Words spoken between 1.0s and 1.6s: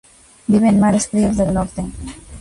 fríos del